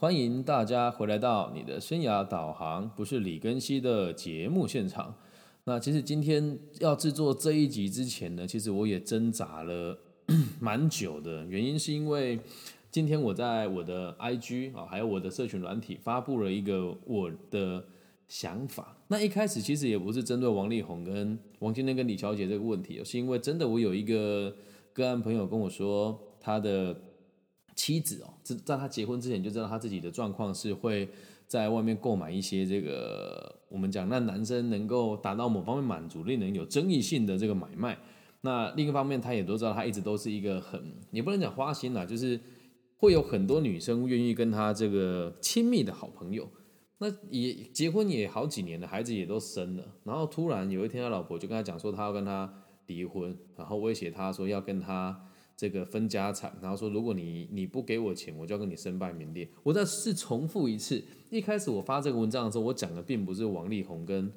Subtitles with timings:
[0.00, 5.14] 欢迎大家回来到你的生涯导航，不是李根熙的节目现场。
[5.64, 9.98] 那其实今天要制作这一集之前呢，其实我也挣扎了
[10.58, 12.40] 蛮久的，原因是因为
[12.90, 17.84] 今天我在我的 IG 啊，还有我的社群软体发布了一个我的
[18.26, 18.96] 想法。
[19.08, 24.56] 那一开始其实也不是针对王力宏跟王金天跟李小姐这个问题，是因为真的我有一个
[24.94, 26.96] 个案朋友跟我说他的。
[27.74, 31.08] 妻子哦，在在他结婚之前就知道他自己的状况是会
[31.46, 37.98] 在外面购买一些这个我们讲让男生能够达到某方面满足、令人有争议性的这个买卖。
[38.42, 42.38] 那另一方面，他也都知道他一直都是一个很也不能讲花心啦，就是
[42.96, 46.48] 会有很多女生愿意跟他这个亲密的好朋友。
[46.98, 52.52] 那也结婚也好几年了，孩子也都生了，然后突然有一天他老婆就跟他讲说，他要跟他
[52.86, 55.26] 离婚，然后威胁他说要跟他。
[55.60, 59.46] 这个分家产，然后说如果你你不给我钱，我就要跟你身败名裂。
[59.62, 64.32] 我再是重复一次，一开始我发这个文章的时候，我讲的并不是王力宏跟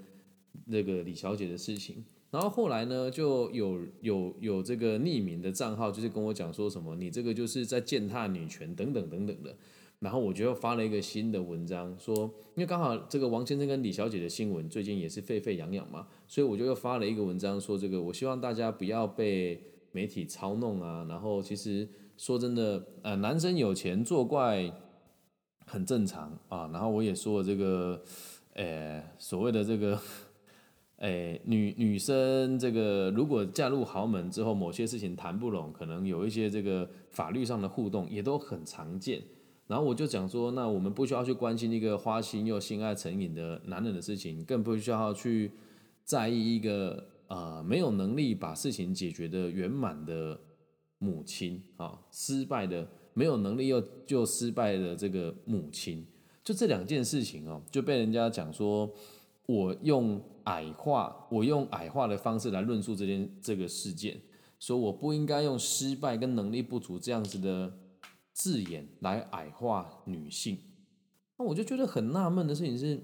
[0.66, 2.04] 那个李小姐的事情。
[2.30, 9.56] 然后后来呢，就有有有这个匿名的账号，就是跟我讲说什么你这个就是在践踏女权等等等等的。
[10.00, 19.70] 然后我就又发了一个新的文章，说因为刚好这个王先生跟李小姐的新闻最近也是沸沸扬扬嘛，所以我就又发了一个文章，说这个我希望大家不要被。
[19.94, 24.70] 媒体操弄啊，然后其实说真的，呃，男生有钱作怪
[25.68, 26.68] 很正常啊。
[26.74, 28.04] 然后我也说了这个，
[28.56, 30.00] 呃，所谓的这个，
[30.98, 39.22] 呃，女女生这个如果嫁入豪门之后，某些事情谈不拢，可能有一些这个法律上的互动也都很常见。
[39.68, 45.52] 然后我就讲说，那我们不需要去关心一个花心又心爱成瘾的男人的事情，更不需要去
[46.04, 47.13] 在意一个。
[47.28, 50.40] 啊，没有能力把事情解决的圆满的
[50.98, 56.06] 母亲啊，失败的没有能力又就失败的这个母亲，
[56.44, 58.92] 就这两件事情哦，就被人家讲说，
[59.46, 64.22] 我用矮化，我用矮化的方式来论述这件这个事件，
[64.60, 67.74] 说我不应该用失败跟能力不足这样子的
[68.32, 70.58] 字眼来矮化女性。
[71.38, 73.04] 那我就觉得很纳闷的事情是，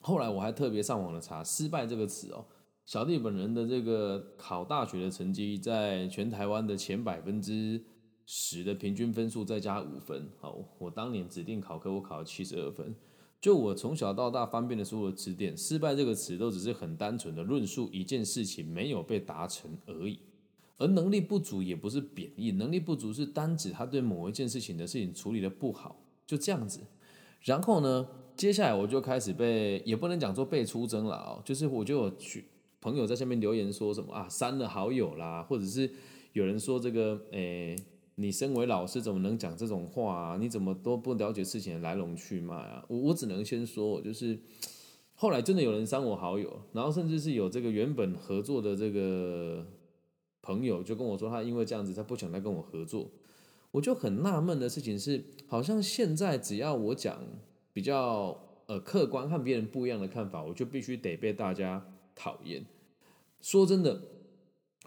[0.00, 2.46] 后来我还特别上网的查“失败”这个词哦。
[2.86, 7.82] 小弟本人的这个考大学的成绩，在全台湾的前百分之
[8.26, 10.28] 十的平均分数再加五分。
[10.38, 12.94] 好，我当年指定考科，我考了七十二分。
[13.40, 20.18] 就我从小到大翻遍的所有词典，失败这个词都只是很单纯的论述一件事情没有被达成而已。
[20.76, 25.96] 而能力不足也不是贬义，能力不足是单指他对某一件事情的事情处理的不好，
[26.26, 26.80] 就这样子。
[27.40, 28.06] 然后呢，
[28.36, 32.44] 接下来我就开始被，也不能讲说被出征了啊，就是我就去。
[32.84, 34.28] 朋友在下面留言说什么啊？
[34.28, 35.90] 删了好友啦，或者是
[36.34, 37.74] 有人说这个，诶，
[38.16, 40.36] 你身为老师怎么能讲这种话啊？
[40.38, 42.84] 你怎么都不了解事情的来龙去脉啊？
[42.88, 44.38] 我我只能先说，就是
[45.14, 49.66] 后来真的有人删我好友，然后甚至是有这个原本合作的这个
[50.42, 53.10] 朋友就跟我说，他因为这样子，他不想再跟我合作。
[53.70, 57.18] 我就很纳闷的事情是，好像现在只要我讲
[57.72, 61.82] 比较呃客观和别人不一样的看法，我就必须得被大家
[62.14, 62.62] 讨厌。
[63.44, 64.00] 说真的，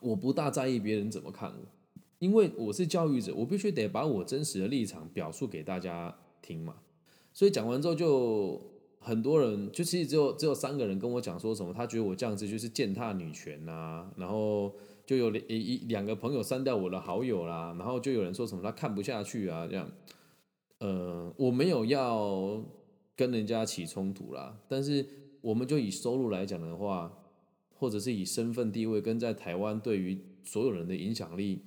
[0.01, 6.77] 我不大在意别人怎么看我，因为我是教育者，我必须得把我真实的立场表述给大家听嘛。
[7.31, 8.59] 所以讲完之后，就
[8.97, 14.73] 很多人，就其实只有只有三个人跟我讲说什么，他觉得我这样子就是践踏女权呐，然后
[15.05, 19.87] 就有一一两个朋友删掉我的好友啦，然后就有人说什么他看不下去啊，这样，
[20.79, 22.59] 呃，我没有要
[23.15, 25.07] 跟人家起冲突啦，但是
[25.41, 27.15] 我们就以收入来讲的话。
[27.77, 31.61] 或者是以身份地位跟在台湾对于所有人的影响力，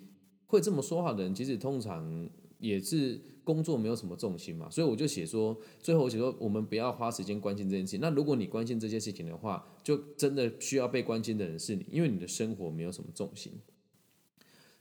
[0.46, 2.28] 会这么说话的人，其实通常
[2.58, 4.68] 也是工作没有什么重心嘛。
[4.68, 8.00] 所以我就写说，最后我写说，我们不要花时间关心这件事情。
[8.00, 13.52] 那如果你关心这些事情的话，就真的需要被关心的人是你，因为你的生活没有什么重心。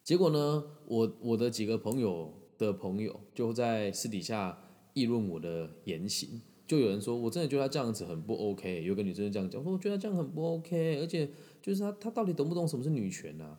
[0.03, 4.57] 结果呢，我我的几个朋友的朋友就在私底下
[4.93, 6.41] 议论我的言行。
[6.69, 8.83] 就有人说，我真的觉得他这样子很不 OK。
[8.83, 11.27] 有个女生这样讲，说我觉得这样很不 OK，而且
[11.63, 13.57] 就是他他到底懂不懂什么是女权呢？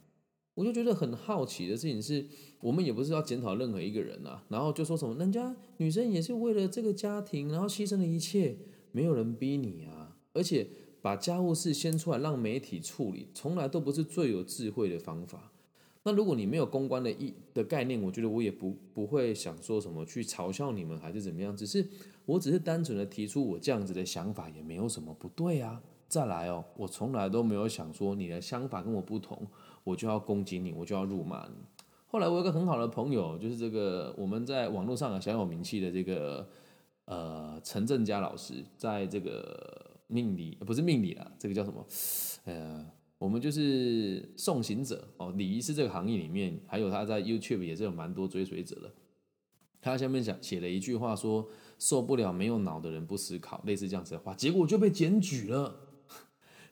[0.54, 2.24] 我就觉得很好奇的事情是，
[2.60, 8.56] 我们也不是要检讨任何一个人啊，然后就说什么人家女生也是为了这个家庭，然后牺牲了一切，
[8.92, 10.68] 没有人逼你啊，而且
[11.02, 15.50] 把家务事先出来让媒体处理，从来都不是最有智慧的方法。
[16.02, 21.86] 那如果你没有公关的意的概念，我觉得我也不不会想说什么去嘲笑你们还是怎么样，只是
[22.24, 25.82] 我只是单纯的提出我这样子的想法，也没有什么不对啊。
[26.08, 29.46] 再来哦，我从来都没有想说你的想法跟我不同，
[29.84, 31.54] 我就要攻击你，我就要辱骂你。
[32.06, 36.48] 后来我有个很好的朋友，就是这个我们在网络上小有名气的这个
[37.04, 41.86] 呃陈正佳老师，在这个命理不是命理啊，这个叫什么？
[42.44, 42.84] 呃，
[43.20, 48.90] 我们就是送行者哦，礼仪师这个行业里面，还有他在 YouTube 也是有蛮多追随者的。
[49.82, 51.46] 他下面讲写了一句话说
[51.78, 55.88] ：“受不了没有脑的人不思考”，类似这样子的话，结果就被检举了，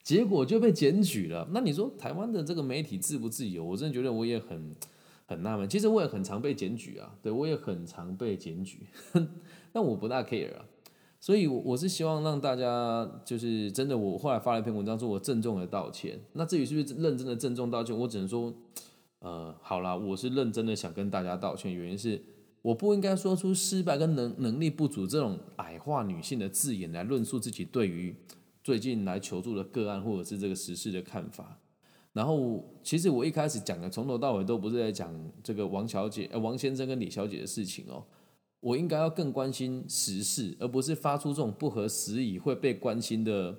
[0.02, 1.46] 结果就被检举了。
[1.52, 3.62] 那你说台湾的这个媒体自不自由？
[3.62, 4.74] 我真的觉得我也很
[5.26, 5.68] 很纳闷。
[5.68, 8.86] 其实我也很常被检举啊，对我也很常被检举，
[9.70, 10.64] 但我不大 care 啊。
[11.20, 16.20] 所以，我我是希望让大家就是真的，我后来发了一篇文章，说我郑重的道歉。
[16.34, 18.54] 那至于是不是认真的郑重道歉，我只能说，
[19.18, 22.22] 呃，好啦，我是认真的想跟大家道歉，原因是。
[22.60, 28.14] 我不应该说出失败跟能能力不足这种矮化女性的字眼来论述自己对于
[28.64, 31.60] 最近来求助的个案或者是这个时事的看法。
[32.12, 38.04] 然后，其实我一开始讲的从头到尾都不是在讲这个王小姐、王先生跟李小姐的事情哦。
[38.60, 43.56] 我应该要更关心时事，而不是发出这种不合时宜会被关心的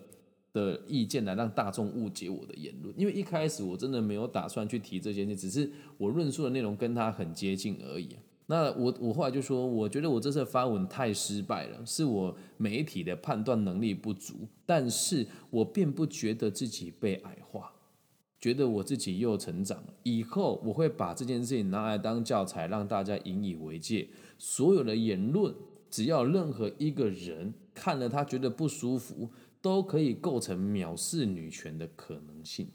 [0.52, 2.94] 的意见来让大众误解我的言论。
[2.98, 8.10] 因为一开始我真的没有打算去提这些，只是我论述的内容跟他很接近而已。
[8.48, 17.72] 那我我后来就说，我觉得我这次发文太失败了，是我媒体的判断能力不足，但是我并不觉得自己被矮化，
[18.40, 19.94] 觉得我自己又成长了。
[20.02, 24.10] 以后我会把这件事情拿来当教材，让大家引以为戒。
[24.40, 25.54] 所有的言论，
[25.92, 29.30] 只要任何一个人看了他觉得不舒服，
[29.62, 32.70] 都可以构成藐视女权的可能性。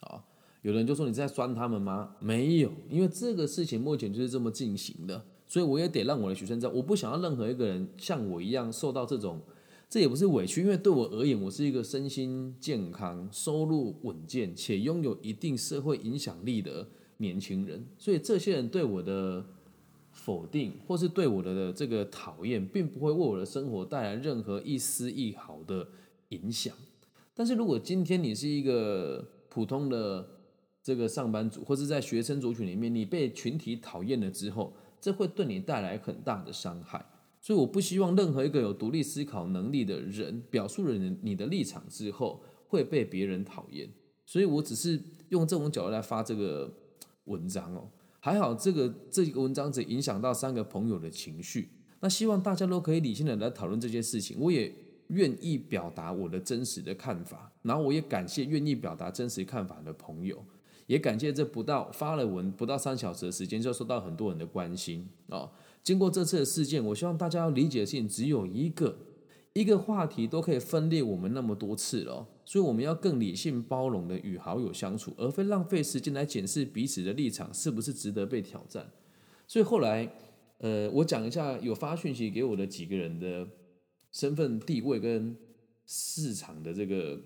[0.00, 0.28] 好。
[0.62, 2.16] 有人就说你在酸他们吗？
[2.20, 9.42] 没有，因为这个事情目前就是这么进行的，所以我也得让我的学生知道，我不想要任何一个人像我一样受到这种，
[9.90, 16.88] 这也不是委屈，因为对我而言，我是一个身心健康、收入稳健且拥有一定社会影响力的
[17.18, 19.44] 年轻人，所以这些人对我的
[20.14, 25.86] 否定或是对我的这个讨厌，并不会为我的生活带来任何一丝一毫的
[26.30, 26.74] 影响。
[27.34, 30.26] 但是如果今天你是一个普通的，
[30.82, 37.04] 这个上班族，或是在学生族群里面，你被群体讨厌了之后，这会对你带来很大的伤害。
[37.40, 43.88] 所以，我不希望任何一个有独立思考能力的人，表述了你你的立场之后，会被别人讨厌。
[44.24, 44.98] 所以我只是
[45.30, 46.72] 用这种角度来发这个
[47.24, 47.88] 文章哦。
[48.24, 51.68] 还好，这个这个文章只影响到三个朋友的情绪。
[52.00, 54.34] 那希望大家都可以理性的来讨论这件事情。
[54.40, 54.74] 我也
[55.08, 60.42] 愿意表达我的真实的看法，然后我也感谢愿意表达真实看法的朋友。
[60.86, 65.50] 也感谢这不到发了文不到三小时的时间，就受到很多人的关心啊！
[65.82, 68.96] 经过这次的事件，我希望大家要理解的事情只有一个，
[69.52, 78.90] 一个话题都可以分裂我们那么多次了，所以我们要更理性包容的与好友相处，而非浪费时间来检视彼此的立场是不是值得被挑战。
[79.46, 80.08] 所以后来，
[80.58, 83.46] 呃，我讲一下有发讯息给我的几个人的
[84.12, 85.36] 身份地位跟
[85.86, 87.20] 市场的这个，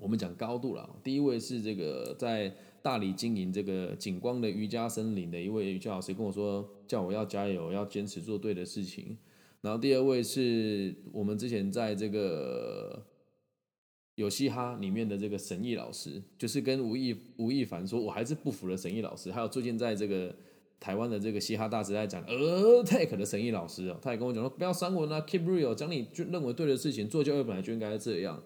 [0.00, 0.88] 我们讲高度了。
[1.04, 2.54] 第一位是这个在。
[2.82, 9.18] 大理经营这个景光的瑜伽森林的一位瑜伽老师跟我说，叫我要加油，要坚持做对的事情。
[9.60, 13.06] 然后第二位是我们之前在这个
[14.14, 19.30] 有嘻哈里面的这个神毅老师，就是跟吴亦吴亦凡说，我还是不服了神毅老师。
[19.32, 20.34] 还有最近在这个
[20.78, 28.42] 台湾的这个嘻哈大时代讲呃 take 的神毅老师哦，他也跟我讲说，不要删文啊，keep real，讲你就认为对的事情，做教育本来就应该这样。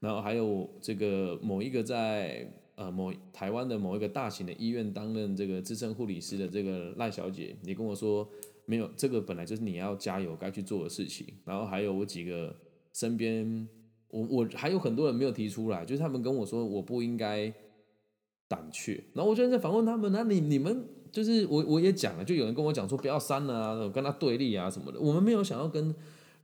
[0.00, 2.50] 然后还有这个某一个在。
[2.76, 8.28] 呃，某台湾的某一个大型的医院担任这个资深护理师的这个赖小姐，你跟我说
[8.64, 11.24] 没有，这个本来就是你要加油该去做的事情。
[11.44, 12.52] 然后还有我几个
[12.92, 13.68] 身边，
[14.14, 17.52] 我我还有很多人没有提出来，就是他们跟我说我不应该
[18.48, 19.02] 胆怯。
[19.14, 25.00] 然后我就在反问他们，那你你们就是我我也讲了，就有人跟我讲说不要删了啊，跟他对立啊什么的。
[25.00, 25.94] 我们没有想要跟。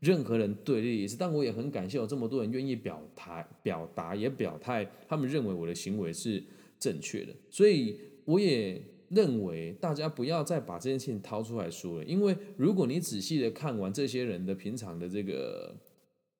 [0.00, 6.42] 任何人对立是，但我也很感谢有这么多人愿意表态、表达也表态，他们认为我的行为是
[6.78, 15.76] 正确的，所以我也认为大家不要再把这件事情掏出来说了，因为如果你仔细的看完这些人的平常的这个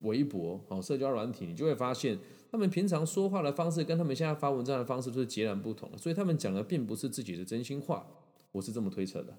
[0.01, 2.17] 微博哦，社交软体，你就会发现
[2.51, 8.05] 他们平常说话的方式跟他们现在发文章的方式都是截然不同的，所以他们讲的并不是自己的真心话，
[8.51, 9.33] 我是这么推测的。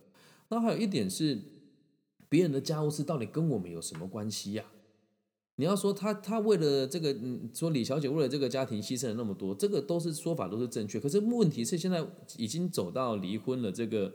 [0.49, 1.39] 那还有一点是。
[2.29, 4.65] 别人的家务事到底跟我们有什么关系呀？
[5.57, 10.99] 你要说他他为了这个，嗯，说李小姐为了这个家庭牺牲了那么多，这个都是说法都是正确。
[10.99, 12.03] 可是问题是现在
[12.39, 14.11] 已经走到离婚了这个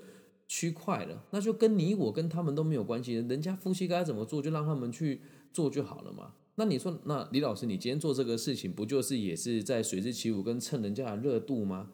[0.47, 3.13] 区块了，那就跟你我跟他们都没有关系。
[3.13, 5.21] 人家夫妻该怎么做就让他们去
[5.53, 6.33] 做就好了嘛。
[6.55, 11.91] 那你说，那李老师你今天做这个事情，不就是也是在随之起舞跟蹭人家的热度吗？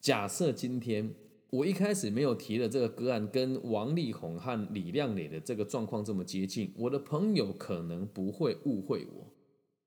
[0.00, 1.14] 假设今天
[1.50, 9.26] 我一开始没有提的这个个案，跟王力宏和李亮磊的这个状况这么接近，我的朋友可能不会误会我。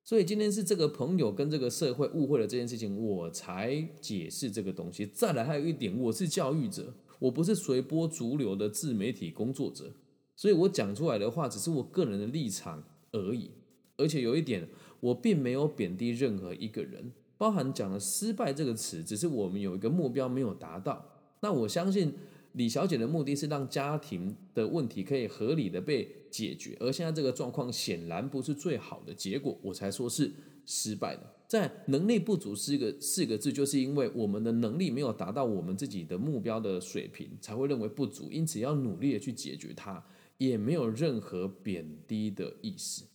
[0.04, 5.06] 所以今天是这个朋友跟这个社会误会了这件事情，我才解释这个东西。
[5.06, 9.94] 再来还有一点，我是教育者，我不是随波逐流的自媒体工作者，
[10.42, 13.52] 所以我讲出来的话只是我个人的立场而已。
[13.96, 14.68] 而且有一点，
[15.00, 21.06] 我并没有贬低任何一个人，包含讲了“失败”这个词，只是我们有一个目标没有达到。
[21.42, 22.12] 那我相信
[22.54, 30.32] 李小姐的目的是让家庭的问题可以合理的被解决，而现在这个状况显然不是最好的结果，我才说是
[30.66, 31.22] 失败的。
[31.48, 40.04] 在能力不足四个四个字，就是因为我们的能力没有达到我们自己的目标的水平，才会认为不足，因此要努力的去解决它，
[40.46, 43.06] 也没有任何贬低的意思。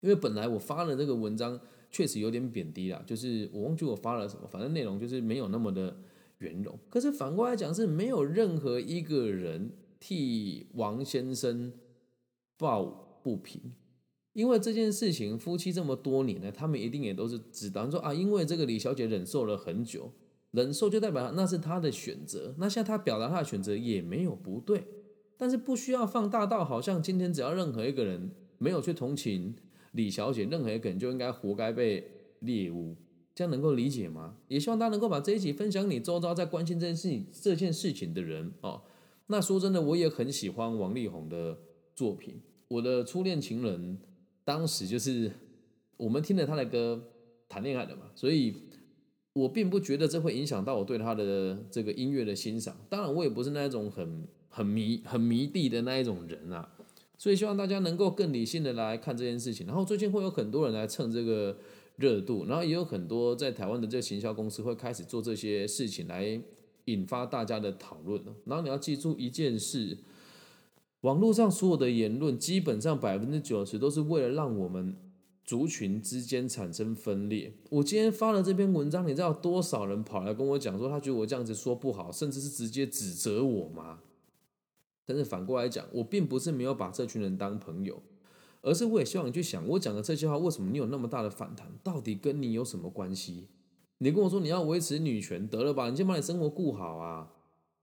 [0.00, 5.96] 因为本来我发了这个文章确实有点贬低啦，就是我忘记我发了什么，反正内容就是没有那么的。
[6.40, 11.72] 圆融，可是反过来讲，是没有任何一个人替王先生
[12.58, 12.84] 抱
[13.22, 13.72] 不平，
[14.34, 20.12] 因为这件事情，夫妻这么多年呢，他们一定也都是只当，说啊，因为这个李小姐忍受了很久，
[20.50, 24.84] 忍受就代表那是她的选择，那现在她表达她的选择也没有不对，
[25.36, 29.54] 但是不需要放大到好像今天只要任何一个人没有去同情
[29.92, 32.08] 李小姐，任何一个人就应该活该被
[32.40, 32.96] 猎物。
[33.34, 34.38] 这样能够理解吗？
[34.48, 38.80] 也希望大家能够把这一集分享你周遭在关心这件事情这件事情的人哦。
[39.26, 41.58] 那说真的，我也很喜欢王力宏的
[41.94, 42.40] 作品。
[42.68, 43.98] 我的初恋情人
[44.42, 45.30] 当时就是
[45.98, 47.12] 我们听了他的歌
[47.46, 48.54] 谈恋爱的嘛，所以
[49.34, 52.74] 我并不觉得这会影响到我对他的这个音乐的欣赏。
[52.88, 54.26] 当然，我也不是那一种很
[54.56, 56.68] 很迷很迷弟的那一种人啊。
[57.18, 59.66] 所以希望大家能够更理性的来看这件事情。
[59.66, 61.56] 然后最近会有很多人来蹭这个。
[61.98, 66.38] 热度，然后也有很多在台湾的这个行销公司会开始做这些事情来
[66.84, 69.96] 引发大家的讨论然后你要记住一件事，
[71.00, 74.94] 网络上所有的言论基本上百分之九十都是为了让我们
[75.42, 77.54] 族群之间产生分裂。
[77.70, 84.00] 我今天发了这篇文章，你知道多少人跑来跟我讲说他觉得我这样子说不好，甚至是直接指责我吗？
[85.06, 88.02] 但是反过来讲，我并不是没有把这群人当朋友。
[88.62, 91.70] 而是我也希望你去想，我讲的这些话，为什么你有那么大的反弹？
[91.84, 93.46] 到底跟你有什么关系？
[93.98, 97.32] 你跟我说你要维持女权，得了吧，你先把你生活顾好啊，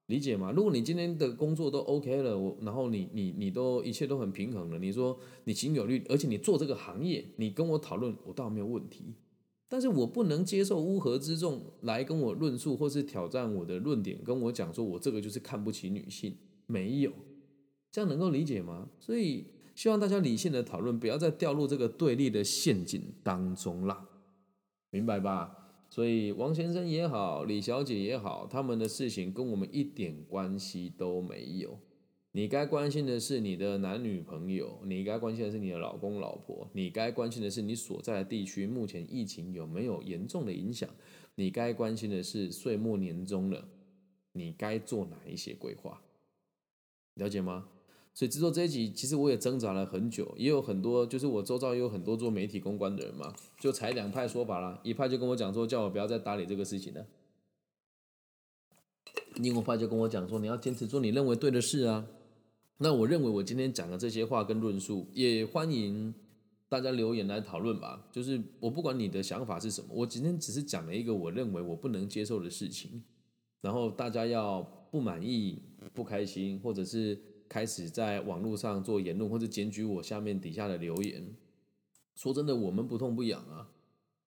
[0.07, 0.51] 理解吗？
[0.51, 9.15] 如果你今天的工作都 OK 了，我然后你你你都一切都很平衡了，你说你情有律，而且你做这个行业，你跟我讨论，我倒没有问题。
[9.69, 16.35] 但是我不能接受乌合之众来跟我论述，或是挑战我的论点，跟我讲说我这个就是看不起女性，
[16.67, 17.11] 没有，
[17.91, 18.89] 这样能够理解吗？
[18.99, 19.45] 所以。
[19.75, 24.07] 希望大家理性的讨论，不要再掉入这个对立的陷阱当中啦，
[24.91, 25.73] 明白吧？
[25.89, 31.79] 所以王先生也好，李小姐也好，他们的事情跟我们一点关系都没有。
[32.33, 40.87] 你该关心的是你的男女朋友，你该关心的是你的老公老婆，你该关心的是你所在的地区目前疫情有没有严重的影响，
[41.33, 43.67] 你该关心的是岁末年终了，
[44.33, 45.99] 你该做哪一些规划？
[47.15, 47.67] 了解吗？
[48.15, 54.79] 所以制作这一集，其实我也挣扎了很久，也有很多，就是我周遭也有很多做媒体公关的人嘛，就才两派说法啦。
[54.83, 57.01] 一派就跟我讲说，叫我不要再打理这个事情了；
[59.37, 62.05] 另一派就跟我讲说，你要坚持做你认为对的事啊。
[62.77, 66.13] 那我认为我今天讲的这些话跟论述，也欢迎
[66.69, 68.07] 大家留言来讨论吧。
[68.11, 73.03] 就是我不管你的想法是什么，我今天只是讲了一个我认为我不能接受的事情，
[73.61, 75.59] 然后大家要不满意、
[75.93, 77.19] 不开心，或者是。
[77.49, 81.23] 开始在网络上做言论，或者检举我下面底下的留言。
[82.15, 83.69] 说真的，我们不痛不痒啊。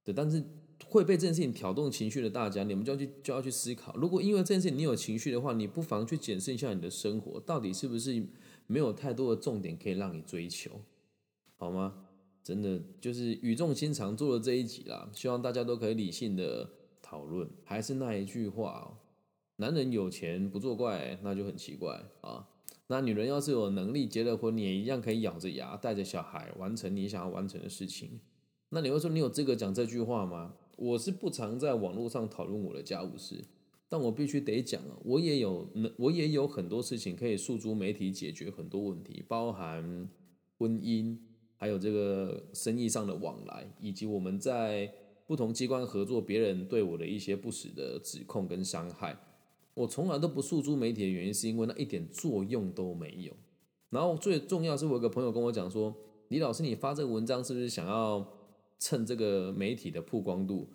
[0.04, 0.40] 对，但是
[0.86, 3.96] 会被这件事情挑动情绪的大家，你们就要去就要去思考。
[3.96, 8.22] 如果因为这件事情你有情绪的话，你不妨去检视一下你的生活，到底是不是
[8.68, 10.70] 没有太多的重点可以让你追求，
[11.56, 12.06] 好吗？
[12.44, 16.70] 真的就是语重心长做了这一集啦，希望大家都可以理性的
[17.02, 17.50] 讨论。
[17.64, 18.96] 还是那一句话，
[19.56, 22.46] 男人有钱不作怪，那就很奇怪啊。
[22.88, 28.20] 那女人要是有能力结了婚，你也一样可以咬着牙带着小孩完成你想要完成的事情。
[28.68, 30.54] 那你会说你有资格讲这句话吗？
[30.76, 33.42] 我是不常在网络上讨论我的家务事，
[33.88, 40.08] 但我必须得讲啊，我也有，我也有很多事情可以诉诸媒体解决很多问题，包含
[40.58, 41.16] 婚姻，
[41.56, 44.92] 还有这个生意上的往来，以及我们在
[45.26, 49.16] 不同机关合作，别人对我的一些不实的指控跟伤害。
[49.76, 53.32] 我从来都不诉诸媒体的原因，是因为那一点作用都没有。
[53.90, 55.94] 然后最重要是我有个朋友跟我讲说
[56.28, 58.26] ：“李老师，你发这个文章是不是想要
[58.78, 60.66] 蹭这个媒体的曝光度？”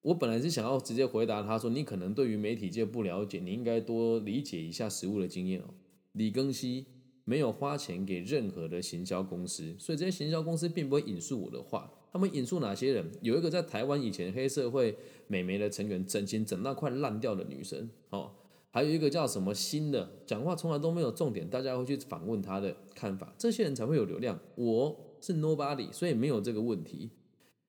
[0.00, 5.74] 我本来是想要直接回答他说，你可能对于媒体界不了解，你应该多理解一下实物的经验哦。
[6.12, 6.86] 李庚希
[7.30, 11.88] 没有花钱给任何的行销公司，所以这些行销公司并不会引述我的话。
[12.12, 13.08] 他们引述哪些人？
[13.22, 14.96] 有一个在台湾以前黑社会
[15.28, 18.32] 美眉的成员，整形整到快烂掉的女生哦。
[18.72, 24.36] 还有一个叫什么新的，讲话从来都没有重点，大家会去访问他的看法，这些人才会有流量。
[24.56, 27.10] 我是 nobody，所以没有这个问题，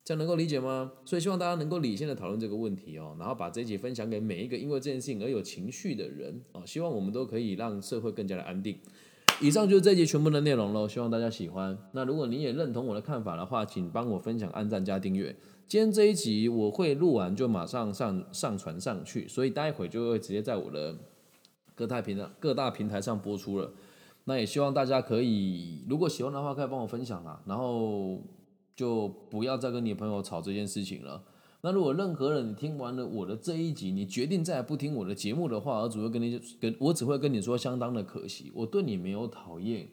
[0.03, 0.93] 这样能够理解吗？
[1.05, 8.79] 所以希望大家能够理性的讨论这个问题哦，然后把这一集分享给每一个因为这件事情而有情绪的人哦，希望我们都可以让社会更加的安定。
[9.41, 11.75] 以上就是这集全部的内容喽，希望大家喜欢。
[11.93, 15.35] 那如果你也认同我的看法的话，请帮我分享、按赞加订阅。
[15.67, 20.95] 今天这一集我会录完就马上上上传上去，所以待会就会直接在我的
[21.73, 23.71] 各大平台各大平台上播出了。
[24.25, 28.21] 那也希望大家可以，如果喜欢的话，可以帮我分享啦，然后
[28.75, 31.23] 就不要再跟你朋友吵这件事情了。
[31.63, 38.51] 那如果任何人你听完了我的这一集，你决定再也不听我的节目的话，我只会跟你跟我只会跟你说，相当的可惜。
[38.55, 39.87] 我对你没有讨厌，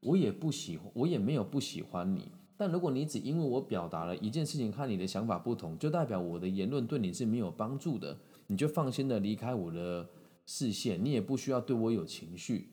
[0.00, 2.28] 我也不喜欢，我也没有不喜欢你。
[2.56, 10.08] 但如果你只因为我表达了一件事情和你的想法不同，就代表我的言论对你是没有帮助的，你就放心的离开我的
[10.44, 12.68] 视线，你也不需要对我有情绪，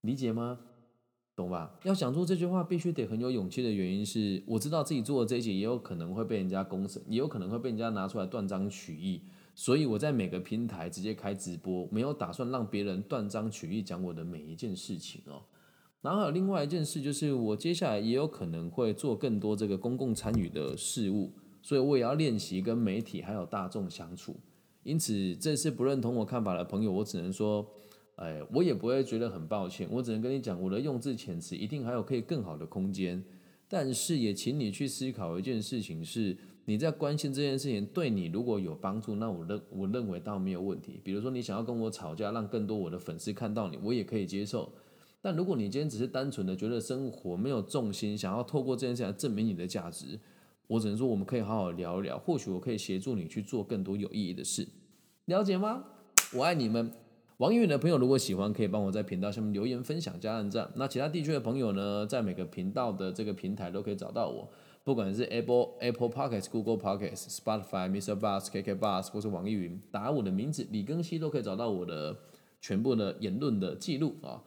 [0.00, 0.58] 理解吗？
[1.34, 1.78] 懂吧？
[1.84, 9.22] 要想做这句话，必须得很有勇气的原因是，我知道自己做的这些也有可能会被人家公审，也有可能会被人家拿出来断章取义，
[9.54, 15.42] 所以我在每个平台直接开直播，没有打算让别人断章取义讲我的每一件事情哦。
[16.02, 24.36] 然后还有另外一件事，就是我接下来也有可能会做更多这个公共参与的事物，所以我也要练习跟媒体还有大众相处。
[24.82, 27.64] 因此，这次不认同我看法的朋友，我只能说，
[28.22, 29.88] 哎，我也不会觉得很抱歉。
[29.90, 33.20] 我只能跟你讲，我的用字遣词一定还有可以更好的空间。
[33.68, 36.36] 但是也请你去思考一件事情：是
[36.66, 41.00] 你在关心这件事情对你如果有帮助，那我认我认为倒没有问题。
[41.02, 44.72] 比如说你想要跟我吵架，让更多我的粉丝看到你，我也可以接受。
[45.20, 50.20] 但如果你今天只是单纯的觉得生活没有重心，想要透过这件事来证明你的价值，
[50.68, 54.68] 我只能说我们可以好好聊一聊，或许我可以协助你去做更多有意义的事，
[55.24, 55.84] 了解吗？
[56.34, 56.92] 我爱你们。
[57.42, 60.70] 王一远的朋友如果喜欢，可以帮我在频道下面留言分享加按赞。
[60.76, 64.48] 那其他地区的朋友呢，在每个频道的这个平台都可以找到我，
[64.84, 68.16] 不管是 Apple Apple Podcast、Google Podcast、Spotify、Mr.
[68.16, 72.16] Bus、KK Bus 或是网易云，打我的名字李更新都可以找到我的
[72.60, 74.40] 全部的言论的记录啊。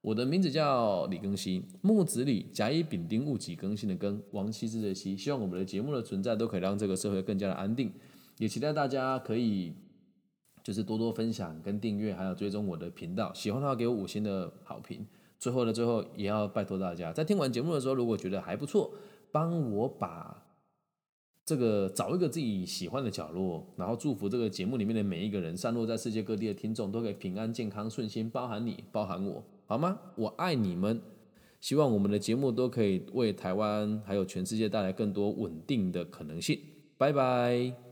[0.00, 5.14] 我的名字叫李更新，木子李，甲乙丙丁戊己更新的更，王羲之的羲。
[5.14, 7.92] 希望我们的节目的存在都可以让这个社会更加的安定，
[8.38, 9.74] 也期待大家可以
[10.68, 13.32] 就是多多分享跟订阅，还有追踪我的频道。
[13.32, 15.06] 喜欢的话给我五星的好评。
[15.38, 18.92] 最后的最后，也要拜托大家，在听完节目的时候，如果觉得还不错，
[19.32, 20.44] 帮我把
[21.46, 29.42] 这个找一个自己喜欢的角落，然后祝福这个节目里面的每一个人，散落在世界各地的听众都可以平安健康顺心，包含你，包含我。
[29.64, 29.98] 好吗？
[30.16, 31.00] 我爱你们，
[31.60, 36.60] 希望我们的节目都可以为台湾还有全世界带来更多稳定的可能性。
[36.98, 37.87] 拜拜。